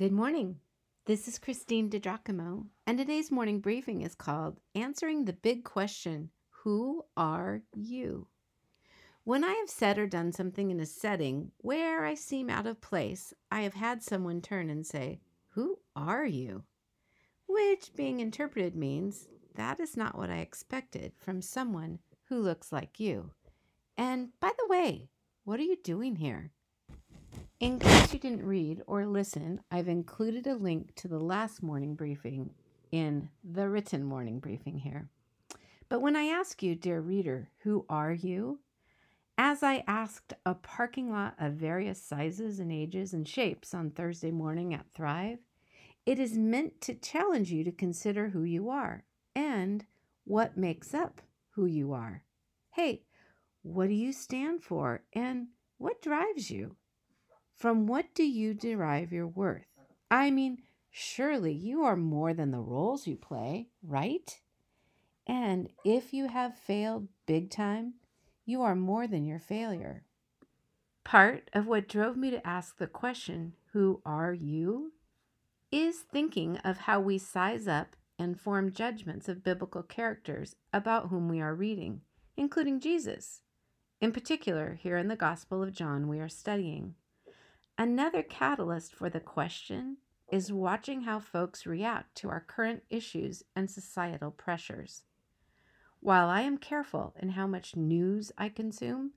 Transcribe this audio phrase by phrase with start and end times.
[0.00, 0.56] Good morning.
[1.04, 6.30] This is Christine DiGiacomo, and today's morning briefing is called Answering the Big Question
[6.62, 8.26] Who Are You?
[9.24, 12.80] When I have said or done something in a setting where I seem out of
[12.80, 16.64] place, I have had someone turn and say, Who are you?
[17.46, 21.98] Which, being interpreted, means that is not what I expected from someone
[22.30, 23.32] who looks like you.
[23.98, 25.10] And by the way,
[25.44, 26.52] what are you doing here?
[27.60, 31.94] In case you didn't read or listen, I've included a link to the last morning
[31.94, 32.54] briefing
[32.90, 35.10] in the written morning briefing here.
[35.90, 38.60] But when I ask you, dear reader, who are you?
[39.36, 44.30] As I asked a parking lot of various sizes and ages and shapes on Thursday
[44.30, 45.40] morning at Thrive,
[46.06, 49.04] it is meant to challenge you to consider who you are
[49.36, 49.84] and
[50.24, 51.20] what makes up
[51.50, 52.22] who you are.
[52.70, 53.02] Hey,
[53.60, 56.76] what do you stand for and what drives you?
[57.60, 59.66] From what do you derive your worth?
[60.10, 64.40] I mean, surely you are more than the roles you play, right?
[65.26, 67.96] And if you have failed big time,
[68.46, 70.04] you are more than your failure.
[71.04, 74.94] Part of what drove me to ask the question, Who are you?
[75.70, 81.28] is thinking of how we size up and form judgments of biblical characters about whom
[81.28, 82.00] we are reading,
[82.38, 83.42] including Jesus.
[84.00, 86.94] In particular, here in the Gospel of John, we are studying.
[87.80, 89.96] Another catalyst for the question
[90.30, 95.04] is watching how folks react to our current issues and societal pressures.
[96.00, 99.12] While I am careful in how much news I consume,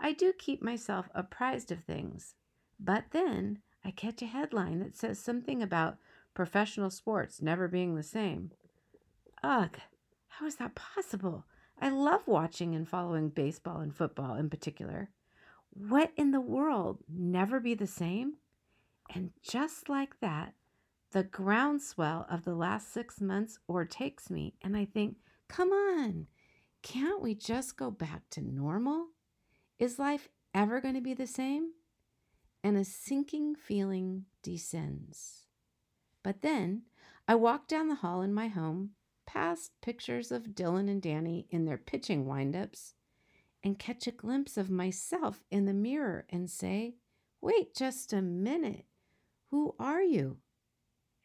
[0.00, 2.34] I do keep myself apprised of things.
[2.80, 5.98] But then I catch a headline that says something about
[6.34, 8.50] professional sports never being the same.
[9.44, 9.78] Ugh,
[10.26, 11.44] how is that possible?
[11.80, 15.10] I love watching and following baseball and football in particular.
[15.70, 16.98] What in the world?
[17.08, 18.34] Never be the same?
[19.14, 20.54] And just like that,
[21.12, 25.16] the groundswell of the last six months overtakes me, and I think,
[25.48, 26.26] come on,
[26.82, 29.08] can't we just go back to normal?
[29.78, 31.72] Is life ever going to be the same?
[32.62, 35.46] And a sinking feeling descends.
[36.22, 36.82] But then
[37.26, 38.90] I walk down the hall in my home,
[39.26, 42.94] past pictures of Dylan and Danny in their pitching windups,
[43.62, 46.94] and catch a glimpse of myself in the mirror and say,
[47.40, 48.84] Wait just a minute.
[49.50, 50.38] Who are you?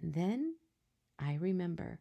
[0.00, 0.56] And then
[1.18, 2.00] I remember.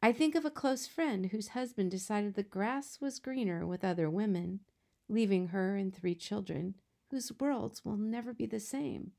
[0.00, 4.08] I think of a close friend whose husband decided the grass was greener with other
[4.08, 4.60] women,
[5.08, 6.74] leaving her and three children
[7.10, 9.12] whose worlds will never be the same.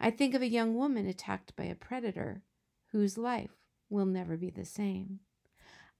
[0.00, 2.42] I think of a young woman attacked by a predator
[2.88, 3.56] whose life
[3.88, 5.20] will never be the same.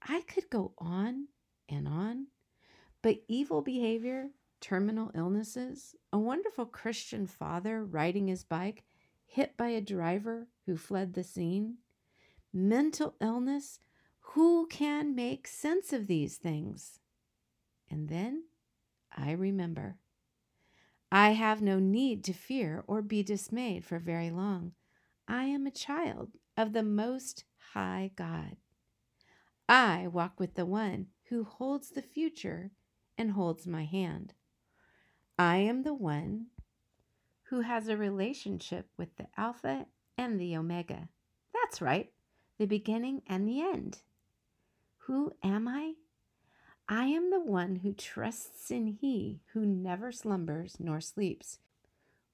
[0.02, 1.28] I could go on
[1.68, 2.26] and on
[3.04, 4.30] but evil behavior,
[4.62, 8.82] terminal illnesses, a wonderful Christian father riding his bike,
[9.26, 11.76] hit by a driver who fled the scene,
[12.50, 13.78] mental illness,
[14.20, 16.98] who can make sense of these things?
[17.90, 18.44] And then
[19.14, 19.98] I remember.
[21.12, 24.72] I have no need to fear or be dismayed for very long.
[25.28, 27.44] I am a child of the Most
[27.74, 28.56] High God.
[29.68, 32.70] I walk with the one who holds the future
[33.16, 34.34] and holds my hand.
[35.38, 36.46] I am the one
[37.44, 39.86] who has a relationship with the Alpha
[40.16, 41.08] and the Omega.
[41.52, 42.12] That's right,
[42.58, 44.02] the beginning and the end.
[45.06, 45.94] Who am I?
[46.88, 51.58] I am the one who trusts in He who never slumbers nor sleeps,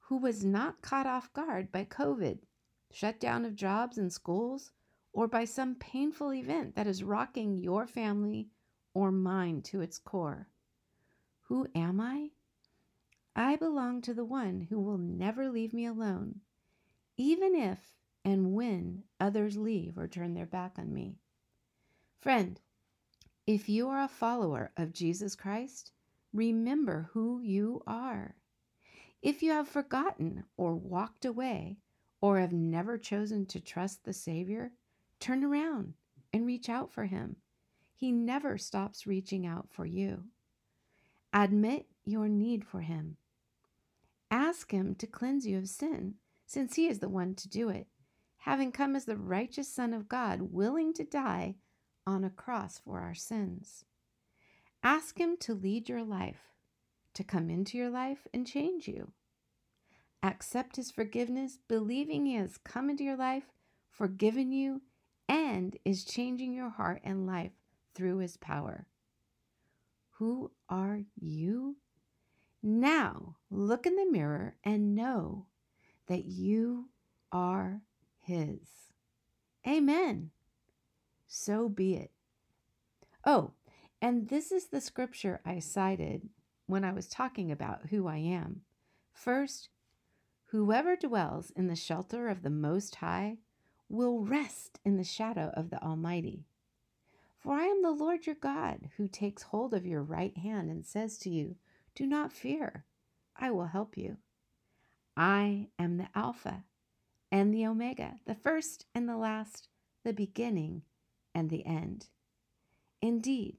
[0.01, 2.41] who was not caught off guard by COVID,
[2.91, 4.73] shutdown of jobs and schools,
[5.13, 8.49] or by some painful event that is rocking your family
[8.95, 10.49] or mine to its core.
[11.51, 12.31] Who am I?
[13.35, 16.43] I belong to the one who will never leave me alone,
[17.17, 21.17] even if and when others leave or turn their back on me.
[22.21, 22.61] Friend,
[23.49, 25.91] if you are a follower of Jesus Christ,
[26.33, 28.37] remember who you are.
[29.21, 31.79] If you have forgotten or walked away
[32.21, 34.71] or have never chosen to trust the Savior,
[35.19, 35.95] turn around
[36.33, 37.35] and reach out for Him.
[37.97, 40.27] He never stops reaching out for you.
[41.33, 43.17] Admit your need for Him.
[44.31, 46.15] Ask Him to cleanse you of sin,
[46.47, 47.87] since He is the one to do it,
[48.39, 51.57] having come as the righteous Son of God, willing to die
[52.07, 53.85] on a cross for our sins.
[54.83, 56.53] Ask Him to lead your life,
[57.15, 59.13] to come into your life and change you.
[60.23, 63.53] Accept His forgiveness, believing He has come into your life,
[63.91, 64.83] forgiven you,
[65.29, 67.53] and is changing your heart and life
[67.95, 68.87] through His power.
[70.21, 71.77] Who are you?
[72.63, 75.47] Now look in the mirror and know
[76.09, 76.91] that you
[77.33, 77.81] are
[78.19, 78.59] His.
[79.67, 80.31] Amen.
[81.27, 82.11] So be it.
[83.25, 83.53] Oh,
[84.03, 86.29] and this is the scripture I cited
[86.67, 88.61] when I was talking about who I am.
[89.15, 89.71] First,
[90.49, 93.39] whoever dwells in the shelter of the Most High
[93.89, 96.45] will rest in the shadow of the Almighty.
[97.41, 100.85] For I am the Lord your God, who takes hold of your right hand and
[100.85, 101.57] says to you,
[101.95, 102.85] Do not fear,
[103.35, 104.19] I will help you.
[105.17, 106.65] I am the Alpha
[107.33, 109.69] and the Omega, the first and the last,
[110.05, 110.83] the beginning
[111.35, 112.09] and the end.
[113.01, 113.57] Indeed,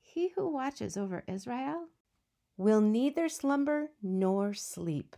[0.00, 1.86] he who watches over Israel
[2.56, 5.14] will neither slumber nor sleep.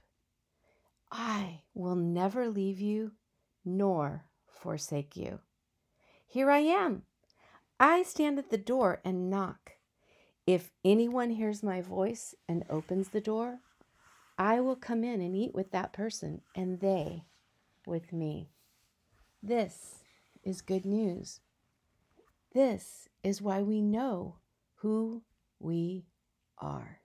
[1.10, 3.12] I will never leave you
[3.64, 5.40] nor forsake you.
[6.26, 7.04] Here I am.
[7.82, 9.72] I stand at the door and knock.
[10.46, 13.60] If anyone hears my voice and opens the door,
[14.36, 17.24] I will come in and eat with that person, and they
[17.86, 18.50] with me.
[19.42, 20.04] This
[20.44, 21.40] is good news.
[22.52, 24.36] This is why we know
[24.76, 25.22] who
[25.58, 26.04] we
[26.58, 26.99] are.